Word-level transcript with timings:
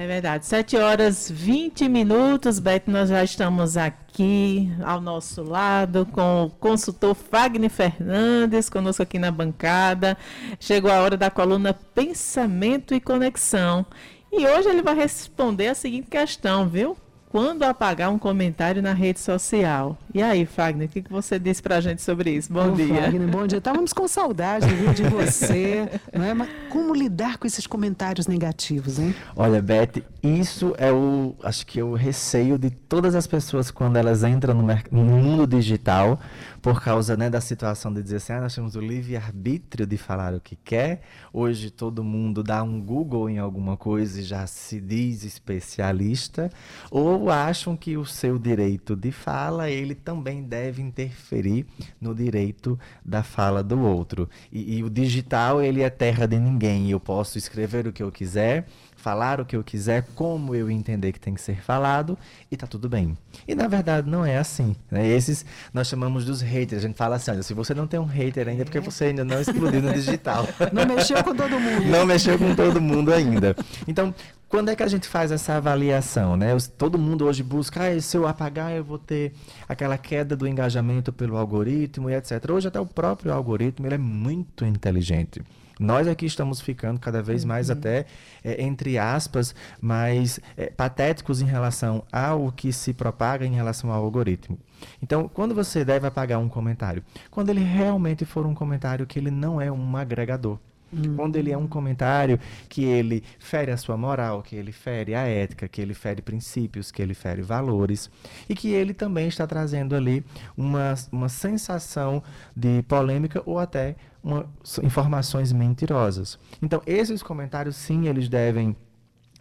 É 0.00 0.06
verdade. 0.06 0.46
7 0.46 0.78
horas 0.78 1.30
20 1.30 1.86
minutos, 1.86 2.58
Beto, 2.58 2.90
nós 2.90 3.10
já 3.10 3.22
estamos 3.22 3.76
aqui 3.76 4.72
ao 4.82 4.98
nosso 4.98 5.42
lado 5.42 6.06
com 6.06 6.44
o 6.44 6.50
consultor 6.50 7.14
Fagner 7.14 7.68
Fernandes, 7.68 8.70
conosco 8.70 9.02
aqui 9.02 9.18
na 9.18 9.30
bancada. 9.30 10.16
Chegou 10.58 10.90
a 10.90 11.02
hora 11.02 11.18
da 11.18 11.30
coluna 11.30 11.74
Pensamento 11.74 12.94
e 12.94 13.00
Conexão. 13.00 13.84
E 14.32 14.46
hoje 14.46 14.70
ele 14.70 14.80
vai 14.80 14.94
responder 14.94 15.68
a 15.68 15.74
seguinte 15.74 16.08
questão, 16.08 16.66
viu? 16.66 16.96
Quando 17.30 17.62
apagar 17.62 18.10
um 18.10 18.18
comentário 18.18 18.82
na 18.82 18.92
rede 18.92 19.20
social. 19.20 19.96
E 20.12 20.20
aí, 20.20 20.44
Fagner, 20.44 20.88
o 20.88 20.90
que, 20.90 21.00
que 21.00 21.10
você 21.10 21.38
disse 21.38 21.62
para 21.62 21.76
a 21.76 21.80
gente 21.80 22.02
sobre 22.02 22.32
isso? 22.32 22.52
Bom 22.52 22.72
Ô, 22.72 22.74
dia. 22.74 23.02
Fagner, 23.02 23.28
bom 23.28 23.46
dia. 23.46 23.58
Estávamos 23.58 23.92
com 23.92 24.08
saudade 24.08 24.66
viu, 24.66 24.92
de 24.92 25.04
você. 25.08 25.88
não 26.12 26.24
é? 26.24 26.34
Mas 26.34 26.48
como 26.68 26.92
lidar 26.92 27.38
com 27.38 27.46
esses 27.46 27.68
comentários 27.68 28.26
negativos, 28.26 28.98
hein? 28.98 29.14
Olha, 29.36 29.62
Beth, 29.62 30.02
isso 30.22 30.74
é 30.76 30.92
o, 30.92 31.34
acho 31.42 31.66
que 31.66 31.80
é 31.80 31.84
o 31.84 31.94
receio 31.94 32.58
de 32.58 32.68
todas 32.68 33.14
as 33.14 33.26
pessoas 33.26 33.70
quando 33.70 33.96
elas 33.96 34.22
entram 34.22 34.54
no, 34.54 34.66
no 34.90 35.02
mundo 35.02 35.46
digital, 35.46 36.20
por 36.60 36.82
causa 36.82 37.16
né, 37.16 37.30
da 37.30 37.40
situação 37.40 37.92
de 37.92 38.02
dizer 38.02 38.16
assim, 38.16 38.34
ah, 38.34 38.40
nós 38.42 38.54
temos 38.54 38.76
o 38.76 38.80
livre-arbítrio 38.80 39.86
de 39.86 39.96
falar 39.96 40.34
o 40.34 40.40
que 40.40 40.56
quer. 40.56 41.00
Hoje 41.32 41.70
todo 41.70 42.04
mundo 42.04 42.42
dá 42.42 42.62
um 42.62 42.80
Google 42.80 43.30
em 43.30 43.38
alguma 43.38 43.78
coisa 43.78 44.20
e 44.20 44.22
já 44.22 44.46
se 44.46 44.78
diz 44.78 45.24
especialista. 45.24 46.50
Ou 46.90 47.30
acham 47.30 47.74
que 47.74 47.96
o 47.96 48.04
seu 48.04 48.38
direito 48.38 48.94
de 48.94 49.10
fala, 49.10 49.70
ele 49.70 49.94
também 49.94 50.42
deve 50.42 50.82
interferir 50.82 51.66
no 51.98 52.14
direito 52.14 52.78
da 53.02 53.22
fala 53.22 53.62
do 53.62 53.80
outro. 53.80 54.28
E, 54.52 54.76
e 54.76 54.84
o 54.84 54.90
digital, 54.90 55.62
ele 55.62 55.80
é 55.80 55.88
terra 55.88 56.26
de 56.26 56.38
ninguém. 56.38 56.90
Eu 56.90 57.00
posso 57.00 57.38
escrever 57.38 57.86
o 57.86 57.92
que 57.92 58.02
eu 58.02 58.12
quiser, 58.12 58.66
falar 58.96 59.40
o 59.40 59.46
que 59.46 59.56
eu 59.56 59.64
quiser, 59.64 60.04
como 60.10 60.54
eu 60.54 60.70
entender 60.70 61.12
que 61.12 61.20
tem 61.20 61.34
que 61.34 61.40
ser 61.40 61.60
falado, 61.62 62.18
e 62.50 62.56
tá 62.56 62.66
tudo 62.66 62.88
bem. 62.88 63.16
E 63.46 63.54
na 63.54 63.68
verdade 63.68 64.08
não 64.08 64.24
é 64.24 64.38
assim. 64.38 64.76
Né? 64.90 65.08
Esses 65.08 65.44
nós 65.72 65.88
chamamos 65.88 66.24
dos 66.24 66.40
haters. 66.40 66.84
A 66.84 66.86
gente 66.86 66.96
fala 66.96 67.16
assim: 67.16 67.30
olha, 67.30 67.42
se 67.42 67.54
você 67.54 67.74
não 67.74 67.86
tem 67.86 67.98
um 67.98 68.04
hater 68.04 68.48
ainda, 68.48 68.62
é 68.62 68.64
porque 68.64 68.80
você 68.80 69.06
ainda 69.06 69.24
não 69.24 69.40
explodiu 69.40 69.82
no 69.82 69.92
digital. 69.92 70.46
Não 70.72 70.86
mexeu 70.86 71.22
com 71.22 71.34
todo 71.34 71.58
mundo. 71.58 71.86
Não 71.86 72.06
mexeu 72.06 72.38
com 72.38 72.54
todo 72.54 72.80
mundo 72.80 73.12
ainda. 73.12 73.56
Então, 73.86 74.14
quando 74.48 74.68
é 74.68 74.76
que 74.76 74.82
a 74.82 74.88
gente 74.88 75.06
faz 75.06 75.30
essa 75.30 75.54
avaliação, 75.54 76.36
né? 76.36 76.56
Todo 76.76 76.98
mundo 76.98 77.24
hoje 77.24 77.42
busca, 77.42 77.84
ah, 77.84 78.00
se 78.00 78.16
eu 78.16 78.26
apagar, 78.26 78.72
eu 78.72 78.82
vou 78.82 78.98
ter 78.98 79.32
aquela 79.68 79.96
queda 79.96 80.36
do 80.36 80.46
engajamento 80.46 81.12
pelo 81.12 81.36
algoritmo 81.36 82.10
e 82.10 82.14
etc. 82.14 82.50
Hoje 82.50 82.68
até 82.68 82.80
o 82.80 82.86
próprio 82.86 83.32
algoritmo 83.32 83.86
ele 83.86 83.94
é 83.94 83.98
muito 83.98 84.64
inteligente. 84.64 85.40
Nós 85.80 86.06
aqui 86.06 86.26
estamos 86.26 86.60
ficando 86.60 87.00
cada 87.00 87.22
vez 87.22 87.42
mais 87.42 87.70
uhum. 87.70 87.76
até, 87.76 88.04
é, 88.44 88.62
entre 88.62 88.98
aspas, 88.98 89.54
mais 89.80 90.38
é, 90.54 90.66
patéticos 90.66 91.40
em 91.40 91.46
relação 91.46 92.04
ao 92.12 92.52
que 92.52 92.70
se 92.70 92.92
propaga 92.92 93.46
em 93.46 93.54
relação 93.54 93.90
ao 93.90 94.04
algoritmo. 94.04 94.58
Então, 95.02 95.26
quando 95.26 95.54
você 95.54 95.82
deve 95.82 96.06
apagar 96.06 96.38
um 96.38 96.50
comentário? 96.50 97.02
Quando 97.30 97.48
ele 97.48 97.64
realmente 97.64 98.26
for 98.26 98.44
um 98.44 98.54
comentário 98.54 99.06
que 99.06 99.18
ele 99.18 99.30
não 99.30 99.58
é 99.58 99.72
um 99.72 99.96
agregador. 99.96 100.58
Hum. 100.92 101.14
Quando 101.16 101.36
ele 101.36 101.52
é 101.52 101.56
um 101.56 101.66
comentário 101.66 102.38
que 102.68 102.84
ele 102.84 103.22
fere 103.38 103.70
a 103.70 103.76
sua 103.76 103.96
moral, 103.96 104.42
que 104.42 104.56
ele 104.56 104.72
fere 104.72 105.14
a 105.14 105.22
ética, 105.22 105.68
que 105.68 105.80
ele 105.80 105.94
fere 105.94 106.20
princípios, 106.20 106.90
que 106.90 107.00
ele 107.00 107.14
fere 107.14 107.42
valores 107.42 108.10
e 108.48 108.54
que 108.54 108.68
ele 108.68 108.92
também 108.92 109.28
está 109.28 109.46
trazendo 109.46 109.94
ali 109.94 110.24
uma, 110.56 110.94
uma 111.12 111.28
sensação 111.28 112.22
de 112.54 112.82
polêmica 112.82 113.42
ou 113.46 113.58
até 113.58 113.94
uma, 114.22 114.46
informações 114.82 115.52
mentirosas. 115.52 116.38
Então, 116.62 116.82
esses 116.86 117.22
comentários, 117.22 117.76
sim, 117.76 118.08
eles 118.08 118.28
devem 118.28 118.76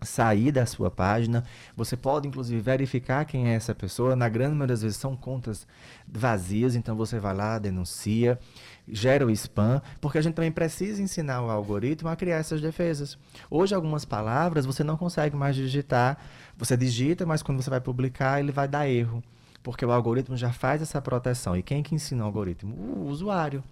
sair 0.01 0.51
da 0.51 0.65
sua 0.65 0.89
página. 0.89 1.43
Você 1.75 1.97
pode, 1.97 2.27
inclusive, 2.27 2.61
verificar 2.61 3.25
quem 3.25 3.49
é 3.49 3.55
essa 3.55 3.75
pessoa. 3.75 4.15
Na 4.15 4.29
grande 4.29 4.51
maioria 4.51 4.73
das 4.73 4.81
vezes 4.81 4.97
são 4.97 5.15
contas 5.15 5.67
vazias, 6.07 6.75
então 6.75 6.95
você 6.95 7.19
vai 7.19 7.33
lá, 7.33 7.59
denuncia, 7.59 8.39
gera 8.87 9.25
o 9.25 9.31
spam, 9.31 9.81
porque 9.99 10.17
a 10.17 10.21
gente 10.21 10.35
também 10.35 10.51
precisa 10.51 11.01
ensinar 11.01 11.41
o 11.41 11.49
algoritmo 11.49 12.09
a 12.09 12.15
criar 12.15 12.37
essas 12.37 12.61
defesas. 12.61 13.17
Hoje, 13.49 13.75
algumas 13.75 14.05
palavras 14.05 14.65
você 14.65 14.83
não 14.83 14.97
consegue 14.97 15.35
mais 15.35 15.55
digitar. 15.55 16.17
Você 16.57 16.75
digita, 16.75 17.25
mas 17.25 17.41
quando 17.41 17.61
você 17.61 17.69
vai 17.69 17.81
publicar, 17.81 18.39
ele 18.39 18.51
vai 18.51 18.67
dar 18.67 18.87
erro. 18.87 19.23
Porque 19.61 19.85
o 19.85 19.91
algoritmo 19.91 20.37
já 20.37 20.51
faz 20.53 20.81
essa 20.81 21.01
proteção. 21.01 21.55
E 21.55 21.61
quem 21.61 21.83
que 21.83 21.93
ensina 21.93 22.23
o 22.23 22.25
algoritmo? 22.25 22.73
O 22.75 23.07
usuário. 23.07 23.63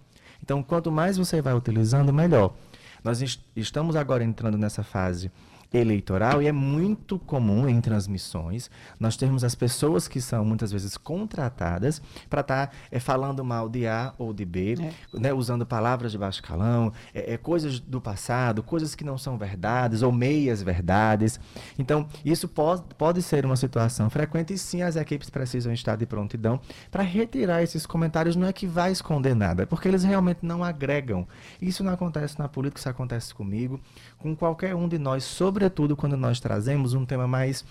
Então, 0.42 0.62
quanto 0.62 0.90
mais 0.90 1.16
você 1.16 1.40
vai 1.42 1.54
utilizando, 1.54 2.12
melhor. 2.12 2.54
Nós 3.02 3.22
est 3.22 3.40
estamos 3.54 3.96
agora 3.96 4.24
entrando 4.24 4.58
nessa 4.58 4.82
fase 4.82 5.30
eleitoral 5.72 6.40
e 6.40 6.46
é 6.46 6.52
muito 6.52 7.18
comum 7.18 7.68
em 7.68 7.80
transmissões 7.80 8.70
nós 8.98 9.16
termos 9.16 9.44
as 9.44 9.54
pessoas 9.54 10.08
que 10.08 10.20
são 10.20 10.44
muitas 10.44 10.72
vezes 10.72 10.96
contratadas 10.96 12.00
para 12.28 12.40
estar 12.40 12.66
tá, 12.68 12.72
é, 12.90 12.98
falando 12.98 13.44
mal 13.44 13.68
de 13.68 13.86
A 13.86 14.14
ou 14.18 14.32
de 14.32 14.44
B, 14.44 14.76
é. 14.80 15.18
né, 15.18 15.32
usando 15.32 15.66
palavras 15.66 16.12
de 16.12 16.18
baixo 16.18 16.42
calão, 16.42 16.92
é, 17.12 17.36
coisas 17.36 17.80
do 17.80 18.00
passado, 18.00 18.62
coisas 18.62 18.94
que 18.94 19.04
não 19.04 19.18
são 19.18 19.36
verdades 19.36 20.02
ou 20.02 20.10
meias 20.10 20.62
verdades. 20.62 21.38
Então, 21.78 22.06
isso 22.24 22.48
pode, 22.48 22.82
pode 22.96 23.22
ser 23.22 23.44
uma 23.44 23.56
situação 23.56 24.08
frequente 24.08 24.54
e 24.54 24.58
sim 24.58 24.82
as 24.82 24.96
equipes 24.96 25.28
precisam 25.28 25.72
estar 25.72 25.96
de 25.96 26.06
prontidão 26.06 26.60
para 26.90 27.02
retirar 27.02 27.62
esses 27.62 27.84
comentários. 27.84 28.36
Não 28.36 28.46
é 28.46 28.52
que 28.52 28.66
vai 28.66 28.90
esconder 28.90 29.34
nada, 29.34 29.64
é 29.64 29.66
porque 29.66 29.88
eles 29.88 30.04
realmente 30.04 30.40
não 30.42 30.64
agregam. 30.64 31.26
Isso 31.60 31.84
não 31.84 31.92
acontece 31.92 32.38
na 32.38 32.48
política, 32.48 32.80
isso 32.80 32.88
acontece 32.88 33.34
comigo, 33.34 33.80
com 34.18 34.34
qualquer 34.34 34.74
um 34.74 34.88
de 34.88 34.98
nós 34.98 35.24
sobre 35.24 35.57
sobretudo 35.58 35.96
quando 35.96 36.16
nós 36.16 36.38
trazemos 36.38 36.94
um 36.94 37.04
tema 37.04 37.26
mais 37.26 37.64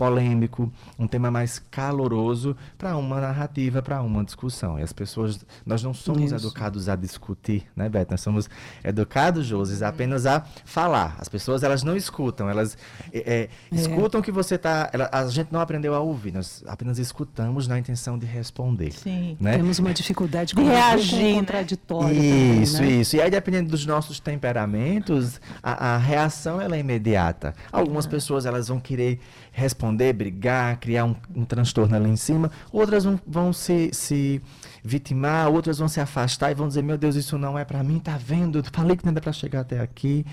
polêmico, 0.00 0.72
um 0.98 1.06
tema 1.06 1.30
mais 1.30 1.58
caloroso 1.70 2.56
para 2.78 2.96
uma 2.96 3.20
narrativa, 3.20 3.82
para 3.82 4.00
uma 4.00 4.24
discussão. 4.24 4.78
E 4.78 4.82
as 4.82 4.94
pessoas, 4.94 5.44
nós 5.66 5.82
não 5.82 5.92
somos 5.92 6.32
Isso. 6.32 6.36
educados 6.36 6.88
a 6.88 6.96
discutir, 6.96 7.66
né, 7.76 7.86
Beto? 7.86 8.12
Nós 8.12 8.22
somos 8.22 8.48
educados, 8.82 9.44
Joses, 9.44 9.82
apenas 9.82 10.24
a 10.24 10.42
falar. 10.64 11.16
As 11.18 11.28
pessoas, 11.28 11.62
elas 11.62 11.82
não 11.82 11.94
escutam, 11.94 12.48
elas 12.48 12.78
é, 13.12 13.48
é, 13.70 13.76
escutam 13.76 14.22
que 14.22 14.32
você 14.32 14.54
está... 14.54 14.90
A 15.12 15.26
gente 15.26 15.52
não 15.52 15.60
aprendeu 15.60 15.94
a 15.94 16.00
ouvir, 16.00 16.32
nós 16.32 16.64
apenas 16.66 16.98
escutamos 16.98 17.68
na 17.68 17.78
intenção 17.78 18.18
de 18.18 18.24
responder. 18.24 18.92
Sim. 18.92 19.36
Né? 19.38 19.58
Temos 19.58 19.78
uma 19.80 19.92
dificuldade 19.92 20.54
de 20.54 20.62
reagir, 20.62 21.18
né? 21.18 21.34
contraditório. 21.34 22.16
Isso, 22.16 22.76
também, 22.78 22.90
né? 22.90 23.00
isso. 23.02 23.16
E 23.16 23.20
aí, 23.20 23.30
dependendo 23.30 23.68
dos 23.68 23.84
nossos 23.84 24.18
temperamentos, 24.18 25.38
a, 25.62 25.96
a 25.96 25.98
reação 25.98 26.58
ela 26.58 26.74
é 26.74 26.80
imediata. 26.80 27.54
Algumas 27.70 28.06
ah. 28.06 28.08
pessoas, 28.08 28.46
elas 28.46 28.68
vão 28.68 28.80
querer 28.80 29.20
responder, 29.52 29.89
brigar, 30.12 30.78
criar 30.78 31.04
um, 31.04 31.14
um 31.34 31.44
transtorno 31.44 31.94
ali 31.96 32.08
em 32.08 32.16
cima. 32.16 32.50
Outras 32.72 33.04
vão, 33.04 33.20
vão 33.26 33.52
se, 33.52 33.90
se 33.92 34.42
vitimar, 34.82 35.48
outras 35.48 35.78
vão 35.78 35.88
se 35.88 36.00
afastar 36.00 36.50
e 36.50 36.54
vão 36.54 36.68
dizer: 36.68 36.82
Meu 36.82 36.98
Deus, 36.98 37.16
isso 37.16 37.38
não 37.38 37.58
é 37.58 37.64
para 37.64 37.82
mim, 37.82 37.98
tá 37.98 38.16
vendo? 38.16 38.58
Eu 38.58 38.64
falei 38.72 38.96
que 38.96 39.04
não 39.04 39.12
era 39.12 39.20
para 39.20 39.32
chegar 39.32 39.60
até 39.60 39.80
aqui. 39.80 40.24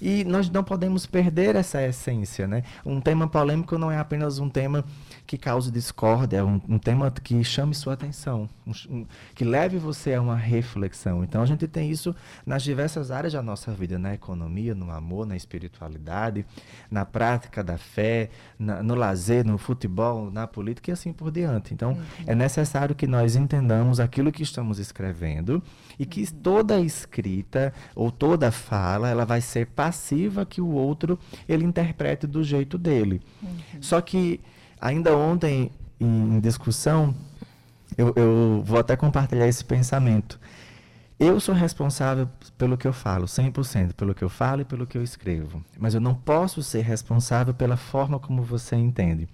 E 0.00 0.24
nós 0.24 0.48
não 0.48 0.64
podemos 0.64 1.06
perder 1.06 1.56
essa 1.56 1.82
essência, 1.82 2.46
né? 2.46 2.62
Um 2.84 3.00
tema 3.00 3.28
polêmico 3.28 3.76
não 3.78 3.90
é 3.90 3.98
apenas 3.98 4.38
um 4.38 4.48
tema 4.48 4.84
que 5.26 5.38
cause 5.38 5.70
discórdia, 5.70 6.38
é 6.38 6.42
um, 6.42 6.60
um 6.68 6.78
tema 6.78 7.10
que 7.10 7.44
chame 7.44 7.74
sua 7.74 7.92
atenção, 7.92 8.48
um, 8.88 9.06
que 9.34 9.44
leve 9.44 9.78
você 9.78 10.14
a 10.14 10.20
uma 10.20 10.36
reflexão. 10.36 11.22
Então 11.22 11.42
a 11.42 11.46
gente 11.46 11.68
tem 11.68 11.90
isso 11.90 12.14
nas 12.44 12.62
diversas 12.62 13.10
áreas 13.10 13.32
da 13.32 13.42
nossa 13.42 13.72
vida, 13.72 13.98
na 13.98 14.12
economia, 14.12 14.74
no 14.74 14.90
amor, 14.90 15.26
na 15.26 15.36
espiritualidade, 15.36 16.44
na 16.90 17.04
prática 17.04 17.62
da 17.62 17.78
fé, 17.78 18.30
na, 18.58 18.82
no 18.82 18.94
lazer, 18.94 19.46
no 19.46 19.56
futebol, 19.56 20.30
na 20.30 20.46
política 20.46 20.90
e 20.90 20.92
assim 20.92 21.12
por 21.12 21.30
diante. 21.30 21.72
Então 21.72 21.92
uhum. 21.92 22.02
é 22.26 22.34
necessário 22.34 22.94
que 22.94 23.06
nós 23.06 23.36
entendamos 23.36 24.00
aquilo 24.00 24.32
que 24.32 24.42
estamos 24.42 24.78
escrevendo 24.78 25.62
e 25.98 26.04
que 26.04 26.22
uhum. 26.22 26.40
toda 26.42 26.80
escrita 26.80 27.72
ou 27.94 28.10
toda 28.10 28.50
fala 28.50 29.08
ela 29.08 29.24
vai 29.24 29.40
ser 29.40 29.66
passiva 29.90 30.46
que 30.46 30.60
o 30.60 30.68
outro 30.68 31.18
ele 31.48 31.64
interprete 31.64 32.26
do 32.26 32.42
jeito 32.42 32.78
dele. 32.78 33.20
Uhum. 33.42 33.58
Só 33.80 34.00
que 34.00 34.40
Ainda 34.80 35.14
ontem, 35.14 35.70
em 36.00 36.40
discussão, 36.40 37.14
eu, 37.98 38.14
eu 38.16 38.62
vou 38.64 38.78
até 38.78 38.96
compartilhar 38.96 39.46
esse 39.46 39.62
pensamento. 39.62 40.40
Eu 41.18 41.38
sou 41.38 41.54
responsável 41.54 42.26
pelo 42.56 42.78
que 42.78 42.88
eu 42.88 42.94
falo, 42.94 43.26
100% 43.26 43.92
pelo 43.92 44.14
que 44.14 44.24
eu 44.24 44.30
falo 44.30 44.62
e 44.62 44.64
pelo 44.64 44.86
que 44.86 44.96
eu 44.96 45.02
escrevo. 45.02 45.62
Mas 45.78 45.92
eu 45.92 46.00
não 46.00 46.14
posso 46.14 46.62
ser 46.62 46.80
responsável 46.80 47.52
pela 47.52 47.76
forma 47.76 48.18
como 48.18 48.42
você 48.42 48.74
entende. 48.74 49.28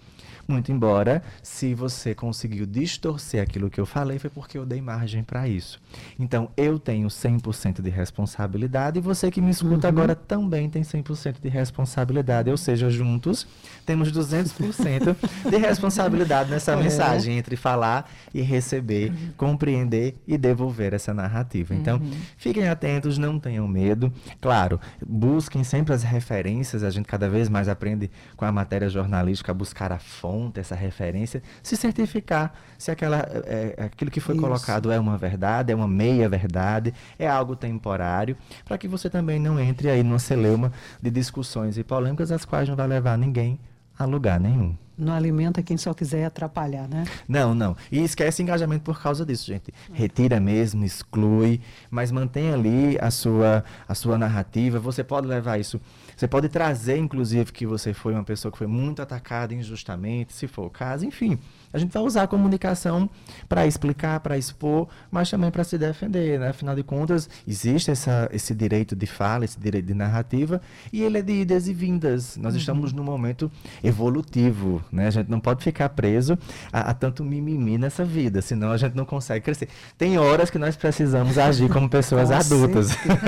Muito 0.46 0.70
embora, 0.70 1.22
se 1.42 1.74
você 1.74 2.14
conseguiu 2.14 2.66
distorcer 2.66 3.42
aquilo 3.42 3.70
que 3.70 3.80
eu 3.80 3.86
falei, 3.86 4.18
foi 4.18 4.30
porque 4.30 4.56
eu 4.56 4.64
dei 4.64 4.80
margem 4.80 5.22
para 5.22 5.48
isso. 5.48 5.80
Então, 6.18 6.50
eu 6.56 6.78
tenho 6.78 7.08
100% 7.08 7.82
de 7.82 7.90
responsabilidade 7.90 8.98
e 8.98 9.02
você 9.02 9.30
que 9.30 9.40
me 9.40 9.50
escuta 9.50 9.88
uhum. 9.88 9.92
agora 9.92 10.14
também 10.14 10.68
tem 10.68 10.82
100% 10.82 11.36
de 11.40 11.48
responsabilidade. 11.48 12.50
Ou 12.50 12.56
seja, 12.56 12.88
juntos 12.90 13.46
temos 13.84 14.12
200% 14.12 15.16
de 15.50 15.56
responsabilidade 15.56 16.50
nessa 16.50 16.72
é. 16.74 16.76
mensagem 16.76 17.38
entre 17.38 17.56
falar 17.56 18.10
e 18.32 18.40
receber, 18.42 19.10
uhum. 19.10 19.32
compreender 19.36 20.16
e 20.26 20.36
devolver 20.38 20.94
essa 20.94 21.12
narrativa. 21.12 21.74
Então, 21.74 22.00
fiquem 22.36 22.68
atentos, 22.68 23.18
não 23.18 23.38
tenham 23.38 23.66
medo. 23.66 24.12
Claro, 24.40 24.80
busquem 25.06 25.64
sempre 25.64 25.94
as 25.94 26.02
referências, 26.02 26.82
a 26.82 26.90
gente 26.90 27.06
cada 27.06 27.28
vez 27.28 27.48
mais 27.48 27.68
aprende 27.68 28.10
com 28.36 28.44
a 28.44 28.52
matéria 28.52 28.88
jornalística 28.88 29.52
a 29.52 29.54
buscar 29.54 29.92
a 29.92 29.98
fonte, 30.16 30.58
essa 30.58 30.74
referência, 30.74 31.42
se 31.62 31.76
certificar 31.76 32.52
se 32.78 32.90
aquela, 32.90 33.18
é, 33.44 33.74
é 33.76 33.84
aquilo 33.84 34.10
que 34.10 34.20
foi 34.20 34.34
Isso. 34.34 34.44
colocado 34.44 34.90
é 34.90 34.98
uma 34.98 35.16
verdade, 35.18 35.72
é 35.72 35.76
uma 35.76 35.88
meia 35.88 36.28
verdade, 36.28 36.94
é 37.18 37.28
algo 37.28 37.54
temporário, 37.54 38.36
para 38.64 38.78
que 38.78 38.88
você 38.88 39.10
também 39.10 39.38
não 39.38 39.60
entre 39.60 39.90
aí 39.90 40.02
numa 40.02 40.18
celeuma 40.18 40.72
de 41.00 41.10
discussões 41.10 41.76
e 41.78 41.84
polêmicas, 41.84 42.32
as 42.32 42.44
quais 42.44 42.68
não 42.68 42.76
vai 42.76 42.86
levar 42.86 43.16
ninguém 43.18 43.58
a 43.98 44.04
lugar 44.04 44.40
nenhum. 44.40 44.76
Não 44.98 45.12
alimenta 45.12 45.62
quem 45.62 45.76
só 45.76 45.92
quiser 45.92 46.24
atrapalhar, 46.24 46.88
né? 46.88 47.04
Não, 47.28 47.54
não. 47.54 47.76
E 47.92 48.02
esquece 48.02 48.42
engajamento 48.42 48.82
por 48.82 49.00
causa 49.00 49.26
disso, 49.26 49.46
gente. 49.46 49.72
Retira 49.92 50.40
mesmo, 50.40 50.84
exclui, 50.84 51.60
mas 51.90 52.10
mantém 52.10 52.52
ali 52.52 52.98
a 53.00 53.10
sua, 53.10 53.62
a 53.86 53.94
sua 53.94 54.16
narrativa. 54.16 54.78
Você 54.78 55.04
pode 55.04 55.26
levar 55.26 55.58
isso. 55.58 55.78
Você 56.16 56.26
pode 56.26 56.48
trazer, 56.48 56.96
inclusive, 56.96 57.52
que 57.52 57.66
você 57.66 57.92
foi 57.92 58.14
uma 58.14 58.24
pessoa 58.24 58.50
que 58.50 58.56
foi 58.56 58.66
muito 58.66 59.02
atacada 59.02 59.52
injustamente, 59.52 60.32
se 60.32 60.46
for 60.46 60.64
o 60.64 60.70
caso. 60.70 61.04
Enfim, 61.04 61.38
a 61.70 61.78
gente 61.78 61.92
vai 61.92 62.02
usar 62.02 62.22
a 62.22 62.26
comunicação 62.26 63.10
para 63.46 63.66
explicar, 63.66 64.20
para 64.20 64.38
expor, 64.38 64.88
mas 65.10 65.28
também 65.28 65.50
para 65.50 65.62
se 65.62 65.76
defender. 65.76 66.40
Né? 66.40 66.48
Afinal 66.48 66.74
de 66.74 66.82
contas, 66.82 67.28
existe 67.46 67.90
essa, 67.90 68.30
esse 68.32 68.54
direito 68.54 68.96
de 68.96 69.06
fala, 69.06 69.44
esse 69.44 69.60
direito 69.60 69.84
de 69.84 69.94
narrativa, 69.94 70.62
e 70.90 71.02
ele 71.02 71.18
é 71.18 71.22
de 71.22 71.32
idas 71.32 71.68
e 71.68 71.74
vindas. 71.74 72.38
Nós 72.38 72.54
estamos 72.54 72.94
num 72.94 73.04
momento 73.04 73.52
evolutivo. 73.84 74.82
Né? 74.92 75.06
A 75.06 75.10
gente 75.10 75.30
não 75.30 75.40
pode 75.40 75.62
ficar 75.62 75.88
preso 75.90 76.38
a, 76.72 76.90
a 76.90 76.94
tanto 76.94 77.24
mimimi 77.24 77.78
nessa 77.78 78.04
vida, 78.04 78.40
senão 78.42 78.70
a 78.72 78.76
gente 78.76 78.94
não 78.94 79.04
consegue 79.04 79.44
crescer. 79.44 79.68
Tem 79.98 80.18
horas 80.18 80.50
que 80.50 80.58
nós 80.58 80.76
precisamos 80.76 81.38
agir 81.38 81.68
como 81.68 81.88
pessoas 81.88 82.28
Com 82.28 82.34
adultas. 82.34 82.86
certeza. 82.88 83.26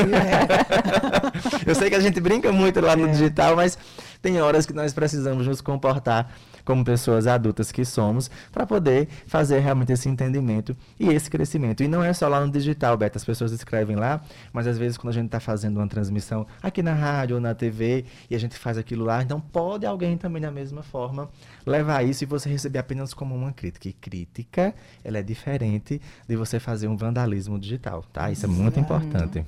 Eu 1.66 1.74
sei 1.74 1.88
que 1.90 1.96
a 1.96 2.00
gente 2.00 2.20
brinca 2.20 2.52
muito 2.52 2.80
lá 2.80 2.96
no 2.96 3.06
É. 3.06 3.10
digital, 3.10 3.56
mas 3.56 3.78
tem 4.20 4.40
horas 4.40 4.66
que 4.66 4.72
nós 4.72 4.92
precisamos 4.92 5.46
nos 5.46 5.60
comportar 5.60 6.30
como 6.68 6.84
pessoas 6.84 7.26
adultas 7.26 7.72
que 7.72 7.82
somos 7.82 8.30
para 8.52 8.66
poder 8.66 9.08
fazer 9.26 9.58
realmente 9.60 9.90
esse 9.90 10.06
entendimento 10.06 10.76
e 11.00 11.08
esse 11.08 11.30
crescimento. 11.30 11.82
E 11.82 11.88
não 11.88 12.04
é 12.04 12.12
só 12.12 12.28
lá 12.28 12.44
no 12.44 12.52
digital, 12.52 12.94
Beto, 12.94 13.16
as 13.16 13.24
pessoas 13.24 13.52
escrevem 13.52 13.96
lá, 13.96 14.20
mas 14.52 14.66
às 14.66 14.76
vezes 14.76 14.98
quando 14.98 15.08
a 15.08 15.14
gente 15.14 15.24
está 15.24 15.40
fazendo 15.40 15.78
uma 15.78 15.88
transmissão 15.88 16.46
aqui 16.62 16.82
na 16.82 16.92
rádio 16.92 17.36
ou 17.36 17.40
na 17.40 17.54
TV 17.54 18.04
e 18.28 18.34
a 18.34 18.38
gente 18.38 18.54
faz 18.54 18.76
aquilo 18.76 19.02
lá, 19.02 19.22
então 19.22 19.40
pode 19.40 19.86
alguém 19.86 20.18
também 20.18 20.42
da 20.42 20.50
mesma 20.50 20.82
forma 20.82 21.30
levar 21.64 22.04
isso 22.04 22.24
e 22.24 22.26
você 22.26 22.50
receber 22.50 22.80
apenas 22.80 23.14
como 23.14 23.34
uma 23.34 23.50
crítica. 23.50 23.88
E 23.88 23.94
crítica, 23.94 24.74
ela 25.02 25.16
é 25.16 25.22
diferente 25.22 26.02
de 26.28 26.36
você 26.36 26.60
fazer 26.60 26.86
um 26.86 26.98
vandalismo 26.98 27.58
digital, 27.58 28.04
tá? 28.12 28.30
Isso 28.30 28.44
é 28.44 28.48
muito 28.48 28.78
importante. 28.78 29.42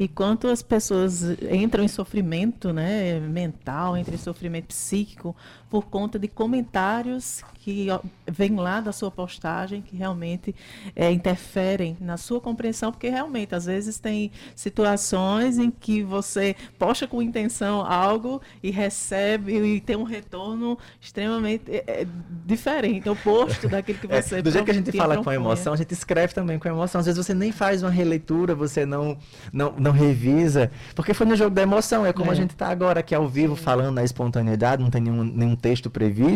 E 0.00 0.08
quanto 0.08 0.48
as 0.48 0.62
pessoas 0.62 1.22
entram 1.48 1.84
em 1.84 1.88
sofrimento 1.88 2.72
né, 2.72 3.20
mental, 3.20 3.96
entram 3.96 4.16
em 4.16 4.18
sofrimento 4.18 4.66
psíquico 4.66 5.36
por 5.70 5.86
conta 5.86 6.18
de 6.18 6.28
comentários 6.56 7.42
que 7.54 7.88
vêm 8.30 8.54
lá 8.54 8.80
da 8.80 8.92
sua 8.92 9.10
postagem, 9.10 9.82
que 9.82 9.96
realmente 9.96 10.54
é, 10.94 11.10
interferem 11.10 11.96
na 12.00 12.16
sua 12.16 12.40
compreensão, 12.40 12.92
porque 12.92 13.08
realmente, 13.08 13.54
às 13.56 13.66
vezes, 13.66 13.98
tem 13.98 14.30
situações 14.54 15.58
em 15.58 15.68
que 15.70 16.02
você 16.02 16.54
posta 16.78 17.08
com 17.08 17.20
intenção 17.20 17.80
algo 17.84 18.40
e 18.62 18.70
recebe 18.70 19.52
e 19.58 19.80
tem 19.80 19.96
um 19.96 20.04
retorno 20.04 20.78
extremamente 21.00 21.64
é, 21.68 22.02
é, 22.02 22.06
diferente, 22.44 23.08
oposto 23.08 23.68
daquilo 23.68 23.98
que 23.98 24.06
É, 24.08 24.22
você 24.22 24.40
do 24.40 24.50
jeito 24.50 24.64
que 24.64 24.70
a 24.70 24.74
gente 24.74 24.92
te 24.92 24.96
fala 24.96 25.16
com 25.16 25.24
propunha. 25.24 25.34
emoção, 25.34 25.72
a 25.72 25.76
gente 25.76 25.92
escreve 25.92 26.32
também 26.32 26.58
com 26.60 26.68
emoção. 26.68 27.00
Às 27.00 27.06
vezes 27.06 27.24
você 27.24 27.34
nem 27.34 27.50
faz 27.50 27.82
uma 27.82 27.90
releitura, 27.90 28.54
você 28.54 28.86
não, 28.86 29.18
não, 29.52 29.72
não 29.76 29.90
revisa, 29.90 30.70
porque 30.94 31.12
foi 31.12 31.26
no 31.26 31.34
jogo 31.34 31.50
da 31.50 31.62
emoção. 31.62 32.06
É 32.06 32.12
como 32.12 32.30
É. 32.30 32.32
a 32.32 32.34
gente 32.34 32.50
está 32.50 32.68
agora 32.68 33.00
aqui 33.00 33.12
ao 33.14 33.26
vivo 33.28 33.56
falando 33.56 33.96
na 33.96 34.04
espontaneidade, 34.04 34.82
não 34.82 34.90
tem 34.90 35.00
nenhum, 35.00 35.24
nenhum 35.24 35.56
texto 35.56 35.90
previsto, 35.90 36.35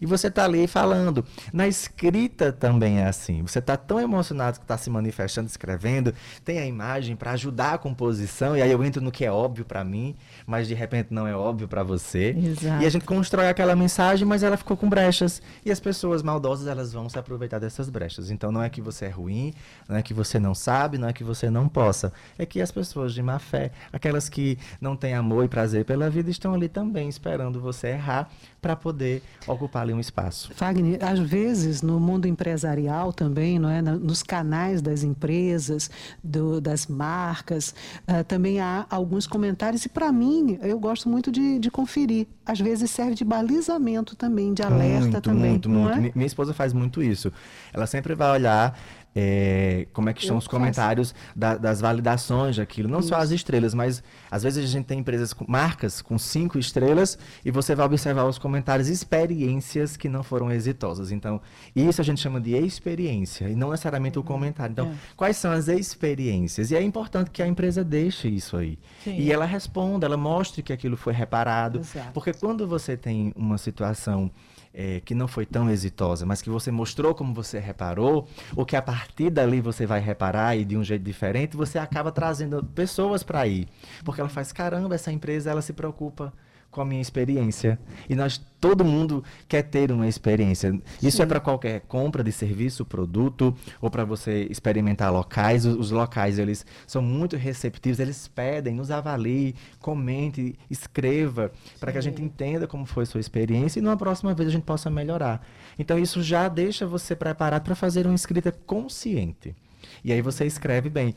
e 0.00 0.06
você 0.06 0.28
está 0.28 0.44
ali 0.44 0.66
falando. 0.66 1.24
Na 1.52 1.66
escrita 1.66 2.52
também 2.52 3.00
é 3.00 3.06
assim. 3.06 3.42
Você 3.42 3.58
está 3.58 3.76
tão 3.76 4.00
emocionado 4.00 4.58
que 4.58 4.64
está 4.64 4.76
se 4.78 4.90
manifestando, 4.90 5.48
escrevendo, 5.48 6.14
tem 6.44 6.58
a 6.58 6.66
imagem 6.66 7.16
para 7.16 7.32
ajudar 7.32 7.74
a 7.74 7.78
composição, 7.78 8.56
e 8.56 8.62
aí 8.62 8.70
eu 8.70 8.82
entro 8.84 9.02
no 9.02 9.10
que 9.10 9.24
é 9.24 9.30
óbvio 9.30 9.64
para 9.64 9.84
mim, 9.84 10.14
mas 10.46 10.68
de 10.68 10.74
repente 10.74 11.08
não 11.10 11.26
é 11.26 11.34
óbvio 11.34 11.68
para 11.68 11.82
você. 11.82 12.30
Exato. 12.30 12.82
E 12.82 12.86
a 12.86 12.90
gente 12.90 13.04
constrói 13.04 13.48
aquela 13.48 13.74
mensagem, 13.76 14.26
mas 14.26 14.42
ela 14.42 14.56
ficou 14.56 14.76
com 14.76 14.88
brechas. 14.88 15.42
E 15.64 15.70
as 15.70 15.80
pessoas 15.80 16.22
maldosas, 16.22 16.66
elas 16.66 16.92
vão 16.92 17.08
se 17.08 17.18
aproveitar 17.18 17.58
dessas 17.58 17.88
brechas. 17.88 18.30
Então 18.30 18.50
não 18.50 18.62
é 18.62 18.68
que 18.68 18.80
você 18.80 19.06
é 19.06 19.10
ruim, 19.10 19.52
não 19.88 19.96
é 19.96 20.02
que 20.02 20.14
você 20.14 20.38
não 20.38 20.54
sabe, 20.54 20.98
não 20.98 21.08
é 21.08 21.12
que 21.12 21.24
você 21.24 21.50
não 21.50 21.68
possa. 21.68 22.12
É 22.38 22.46
que 22.46 22.60
as 22.60 22.70
pessoas 22.70 23.14
de 23.14 23.22
má 23.22 23.38
fé, 23.38 23.70
aquelas 23.92 24.28
que 24.28 24.58
não 24.80 24.96
têm 24.96 25.14
amor 25.14 25.44
e 25.44 25.48
prazer 25.48 25.84
pela 25.84 26.08
vida, 26.10 26.30
estão 26.30 26.54
ali 26.54 26.68
também 26.68 27.08
esperando 27.08 27.60
você 27.60 27.88
errar 27.88 28.28
para 28.60 28.74
poder 28.74 29.22
ocupar 29.46 29.82
ali 29.82 29.92
um 29.92 30.00
espaço. 30.00 30.50
Fagner, 30.54 30.98
às 31.04 31.18
vezes 31.18 31.82
no 31.82 31.98
mundo 32.00 32.26
empresarial 32.26 33.12
também, 33.12 33.58
não 33.58 33.68
é? 33.68 33.80
Nos 33.82 34.22
canais 34.22 34.80
das 34.80 35.02
empresas, 35.02 35.90
do- 36.22 36.60
das 36.60 36.86
marcas, 36.86 37.74
ah, 38.06 38.24
também 38.24 38.60
há 38.60 38.86
alguns 38.90 39.26
comentários 39.26 39.84
e 39.84 39.88
para 39.88 40.10
mim 40.12 40.58
eu 40.62 40.78
gosto 40.78 41.08
muito 41.08 41.30
de, 41.30 41.58
de 41.58 41.70
conferir. 41.70 42.26
Às 42.46 42.60
vezes 42.60 42.90
serve 42.90 43.14
de 43.14 43.24
balizamento 43.24 44.14
também, 44.16 44.52
de 44.54 44.62
alerta 44.62 45.00
muito, 45.00 45.20
também, 45.20 45.50
Muito, 45.50 45.68
muito. 45.70 45.92
é? 45.98 46.00
Mi- 46.00 46.12
Minha 46.14 46.26
esposa 46.26 46.52
faz 46.54 46.72
muito 46.72 47.02
isso. 47.02 47.32
Ela 47.72 47.86
sempre 47.86 48.14
vai 48.14 48.30
olhar 48.30 48.78
é, 49.16 49.86
como 49.92 50.08
é 50.08 50.12
que 50.12 50.20
estão 50.22 50.36
os 50.36 50.48
comentários 50.48 51.14
da- 51.36 51.56
das 51.56 51.80
validações 51.80 52.56
daquilo. 52.56 52.88
Não 52.88 53.00
só 53.00 53.16
as 53.16 53.30
estrelas, 53.30 53.72
mas 53.74 54.02
às 54.30 54.42
vezes 54.42 54.64
a 54.64 54.66
gente 54.66 54.86
tem 54.86 54.98
empresas, 54.98 55.32
com, 55.32 55.44
marcas 55.48 56.02
com 56.02 56.18
cinco 56.18 56.58
estrelas 56.58 57.16
e 57.44 57.50
você 57.50 57.74
vai 57.74 57.86
observar 57.86 58.24
os 58.24 58.38
comentários 58.38 58.88
experiências 58.88 59.96
que 59.96 60.08
não 60.08 60.22
foram 60.22 60.50
exitosas. 60.50 61.12
Então, 61.12 61.40
isso 61.74 62.00
a 62.00 62.04
gente 62.04 62.20
chama 62.20 62.40
de 62.40 62.54
experiência 62.56 63.48
e 63.48 63.54
não 63.54 63.70
necessariamente 63.70 64.18
o 64.18 64.22
comentário. 64.22 64.72
Então, 64.72 64.86
É. 64.88 64.94
quais 65.16 65.36
são 65.36 65.52
as 65.52 65.68
experiências? 65.68 66.70
E 66.70 66.76
é 66.76 66.82
importante 66.82 67.30
que 67.30 67.42
a 67.42 67.46
empresa 67.46 67.84
deixe 67.84 68.28
isso 68.28 68.56
aí. 68.56 68.78
Sim. 69.02 69.16
E 69.16 69.32
ela 69.32 69.44
responda, 69.44 70.06
ela 70.06 70.16
mostre 70.16 70.62
que 70.62 70.72
aquilo 70.72 70.96
foi 70.96 71.12
reparado. 71.12 71.78
Exato. 71.78 72.10
Porque 72.12 72.32
quando 72.32 72.66
você 72.66 72.96
tem 72.96 73.32
uma 73.36 73.58
situação 73.58 74.30
eh, 74.74 75.00
que 75.04 75.14
não 75.14 75.28
foi 75.28 75.46
tão 75.46 75.70
exitosa, 75.70 76.26
mas 76.26 76.42
que 76.42 76.50
você 76.50 76.70
mostrou 76.70 77.14
como 77.14 77.32
você 77.32 77.60
reparou, 77.60 78.28
ou 78.56 78.66
que 78.66 78.74
a 78.74 78.82
partir 78.82 79.30
dali 79.30 79.60
você 79.60 79.86
vai 79.86 80.00
reparar 80.00 80.56
e 80.56 80.64
de 80.64 80.76
um 80.76 80.82
jeito 80.82 81.02
diferente, 81.02 81.56
você 81.56 81.78
acaba 81.78 82.10
trazendo 82.10 82.64
pessoas 82.74 83.22
para 83.22 83.46
ir. 83.46 83.68
Porque 84.04 84.20
ela 84.20 84.28
faz, 84.28 84.52
caramba, 84.52 84.96
essa 84.96 85.12
empresa 85.12 85.50
ela 85.50 85.62
se 85.62 85.72
preocupa 85.72 86.32
com 86.74 86.80
a 86.80 86.84
minha 86.84 87.00
experiência. 87.00 87.78
E 88.10 88.16
nós, 88.16 88.38
todo 88.60 88.84
mundo 88.84 89.22
quer 89.48 89.62
ter 89.62 89.92
uma 89.92 90.08
experiência. 90.08 90.78
Isso 91.00 91.22
é 91.22 91.26
para 91.26 91.38
qualquer 91.38 91.82
compra 91.82 92.24
de 92.24 92.32
serviço, 92.32 92.84
produto, 92.84 93.54
ou 93.80 93.88
para 93.88 94.04
você 94.04 94.46
experimentar 94.50 95.12
locais. 95.12 95.64
Os, 95.64 95.76
os 95.76 95.90
locais, 95.92 96.38
eles 96.38 96.66
são 96.86 97.00
muito 97.00 97.36
receptivos, 97.36 98.00
eles 98.00 98.26
pedem, 98.26 98.74
nos 98.74 98.90
avalie, 98.90 99.54
comente, 99.78 100.58
escreva, 100.68 101.52
para 101.78 101.92
que 101.92 101.98
a 101.98 102.02
gente 102.02 102.20
entenda 102.20 102.66
como 102.66 102.84
foi 102.84 103.04
a 103.04 103.06
sua 103.06 103.20
experiência 103.20 103.78
e 103.78 103.82
numa 103.82 103.96
próxima 103.96 104.34
vez 104.34 104.48
a 104.48 104.52
gente 104.52 104.64
possa 104.64 104.90
melhorar. 104.90 105.46
Então 105.78 105.96
isso 105.96 106.22
já 106.22 106.48
deixa 106.48 106.84
você 106.86 107.14
preparado 107.14 107.62
para 107.62 107.76
fazer 107.76 108.04
uma 108.04 108.14
escrita 108.16 108.50
consciente. 108.50 109.54
E 110.02 110.12
aí 110.12 110.20
você 110.20 110.44
escreve 110.44 110.90
bem. 110.90 111.14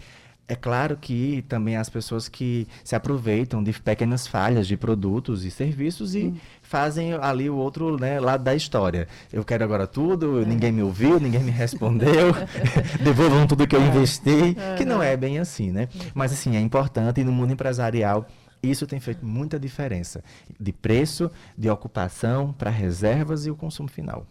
É 0.50 0.56
claro 0.56 0.96
que 0.96 1.44
também 1.50 1.76
as 1.76 1.90
pessoas 1.90 2.30
que 2.30 2.68
se 2.82 2.96
aproveitam 2.96 3.62
de 3.62 3.74
pequenas 3.74 4.26
falhas 4.26 4.66
de 4.66 4.78
produtos 4.78 5.44
e 5.44 5.52
serviços 5.52 6.16
e 6.16 6.34
fazem 6.62 7.14
ali 7.16 7.50
o 7.50 7.56
outro 7.56 8.00
né, 8.00 8.18
lado 8.18 8.46
da 8.46 8.56
história. 8.56 9.10
Eu 9.32 9.44
quero 9.44 9.66
agora 9.66 9.86
tudo, 9.86 10.46
ninguém 10.46 10.72
me 10.72 10.82
ouviu, 10.82 11.20
ninguém 11.20 11.44
me 11.44 11.52
respondeu, 11.52 12.34
devolvam 13.04 13.46
tudo 13.46 13.68
que 13.68 13.76
eu 13.76 13.82
investi, 13.82 14.56
que 14.78 14.86
não 14.86 15.04
é 15.04 15.18
bem 15.18 15.38
assim, 15.38 15.70
né? 15.70 15.90
Mas 16.14 16.32
assim, 16.32 16.56
é 16.56 16.62
importante 16.62 17.20
e 17.20 17.26
no 17.26 17.32
mundo 17.34 17.52
empresarial 17.52 18.26
isso 18.64 18.88
tem 18.88 19.00
feito 19.00 19.26
muita 19.26 19.60
diferença 19.60 20.24
de 20.60 20.72
preço, 20.72 21.30
de 21.58 21.70
ocupação 21.70 22.54
para 22.54 22.70
reservas 22.70 23.46
e 23.46 23.52
o 23.52 23.56
consumo 23.56 23.90
final. 23.90 24.26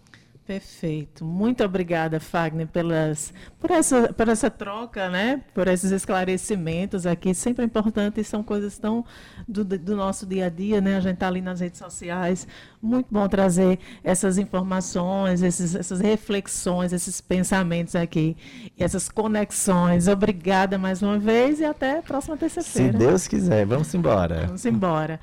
Perfeito. 0.46 1.24
Muito 1.24 1.64
obrigada, 1.64 2.20
Fagner, 2.20 2.68
pelas, 2.68 3.34
por, 3.58 3.72
essa, 3.72 4.12
por 4.12 4.28
essa 4.28 4.48
troca, 4.48 5.08
né? 5.08 5.42
por 5.52 5.66
esses 5.66 5.90
esclarecimentos 5.90 7.04
aqui. 7.04 7.34
Sempre 7.34 7.64
é 7.64 7.66
importante, 7.66 8.22
são 8.22 8.44
coisas 8.44 8.78
tão 8.78 9.04
do, 9.48 9.64
do 9.64 9.96
nosso 9.96 10.24
dia 10.24 10.46
a 10.46 10.48
dia, 10.48 10.80
né? 10.80 10.98
A 10.98 11.00
gente 11.00 11.14
está 11.14 11.26
ali 11.26 11.40
nas 11.40 11.58
redes 11.58 11.80
sociais. 11.80 12.46
Muito 12.80 13.08
bom 13.10 13.26
trazer 13.26 13.80
essas 14.04 14.38
informações, 14.38 15.42
esses, 15.42 15.74
essas 15.74 15.98
reflexões, 15.98 16.92
esses 16.92 17.20
pensamentos 17.20 17.96
aqui, 17.96 18.36
e 18.78 18.84
essas 18.84 19.08
conexões. 19.08 20.06
Obrigada 20.06 20.78
mais 20.78 21.02
uma 21.02 21.18
vez 21.18 21.58
e 21.58 21.64
até 21.64 21.98
a 21.98 22.02
próxima 22.02 22.36
Se 22.36 22.40
terça-feira. 22.40 22.96
Deus 22.96 23.26
quiser, 23.26 23.66
vamos 23.66 23.92
embora. 23.92 24.46
Vamos 24.46 24.64
embora. 24.64 25.18